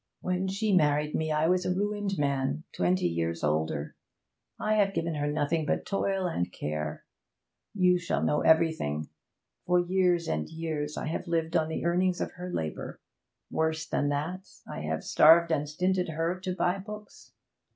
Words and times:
When 0.21 0.47
she 0.47 0.73
married 0.73 1.13
me 1.13 1.31
I 1.31 1.47
was 1.47 1.63
a 1.63 1.75
ruined 1.75 2.17
man 2.17 2.63
twenty 2.73 3.05
years 3.07 3.43
older. 3.43 3.95
I 4.59 4.73
have 4.77 4.95
given 4.95 5.13
her 5.13 5.27
nothing 5.31 5.63
but 5.63 5.85
toil 5.85 6.25
and 6.25 6.51
care. 6.51 7.05
You 7.75 7.99
shall 7.99 8.23
know 8.23 8.41
everything 8.41 9.09
for 9.67 9.77
years 9.77 10.27
and 10.27 10.49
years 10.49 10.97
I 10.97 11.05
have 11.05 11.27
lived 11.27 11.55
on 11.55 11.69
the 11.69 11.85
earnings 11.85 12.19
of 12.19 12.31
her 12.31 12.49
labour. 12.51 12.99
Worse 13.51 13.85
than 13.85 14.09
that, 14.09 14.49
I 14.67 14.79
have 14.79 15.03
starved 15.03 15.51
and 15.51 15.69
stinted 15.69 16.09
her 16.09 16.39
to 16.39 16.55
buy 16.55 16.79
books. 16.79 17.33